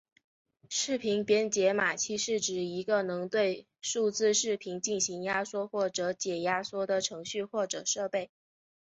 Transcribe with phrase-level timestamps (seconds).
[0.67, 8.31] 视频编解码器是指一个能够对数字视频进行压缩或者解压缩的程序或者设备。